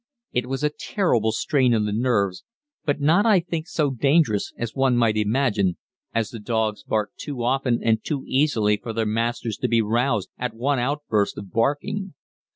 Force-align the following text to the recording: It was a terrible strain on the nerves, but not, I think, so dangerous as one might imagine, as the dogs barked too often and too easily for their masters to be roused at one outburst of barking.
It 0.31 0.47
was 0.47 0.63
a 0.63 0.71
terrible 0.71 1.31
strain 1.31 1.75
on 1.75 1.85
the 1.85 1.91
nerves, 1.93 2.43
but 2.85 2.99
not, 2.99 3.27
I 3.27 3.39
think, 3.39 3.67
so 3.67 3.91
dangerous 3.91 4.51
as 4.57 4.73
one 4.73 4.97
might 4.97 5.15
imagine, 5.15 5.77
as 6.11 6.31
the 6.31 6.39
dogs 6.39 6.81
barked 6.83 7.19
too 7.19 7.43
often 7.43 7.83
and 7.83 8.03
too 8.03 8.23
easily 8.25 8.77
for 8.77 8.93
their 8.93 9.05
masters 9.05 9.57
to 9.57 9.67
be 9.67 9.79
roused 9.83 10.29
at 10.39 10.55
one 10.55 10.79
outburst 10.79 11.37
of 11.37 11.51
barking. 11.51 12.15